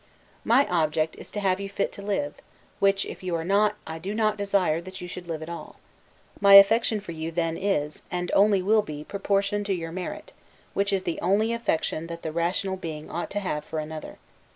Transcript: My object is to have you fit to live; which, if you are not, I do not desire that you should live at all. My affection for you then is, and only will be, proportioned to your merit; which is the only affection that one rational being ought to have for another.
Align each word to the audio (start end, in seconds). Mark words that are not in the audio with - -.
My 0.43 0.65
object 0.67 1.15
is 1.17 1.29
to 1.29 1.39
have 1.41 1.59
you 1.59 1.69
fit 1.69 1.91
to 1.91 2.01
live; 2.01 2.33
which, 2.79 3.05
if 3.05 3.21
you 3.21 3.35
are 3.35 3.45
not, 3.45 3.75
I 3.85 3.99
do 3.99 4.15
not 4.15 4.35
desire 4.35 4.81
that 4.81 4.99
you 4.99 5.07
should 5.07 5.27
live 5.27 5.43
at 5.43 5.47
all. 5.47 5.75
My 6.39 6.55
affection 6.55 6.99
for 6.99 7.11
you 7.11 7.29
then 7.29 7.55
is, 7.55 8.01
and 8.09 8.31
only 8.33 8.63
will 8.63 8.81
be, 8.81 9.03
proportioned 9.03 9.67
to 9.67 9.75
your 9.75 9.91
merit; 9.91 10.33
which 10.73 10.91
is 10.91 11.03
the 11.03 11.21
only 11.21 11.53
affection 11.53 12.07
that 12.07 12.25
one 12.25 12.33
rational 12.33 12.77
being 12.77 13.11
ought 13.11 13.29
to 13.29 13.41
have 13.41 13.63
for 13.63 13.77
another. 13.77 14.17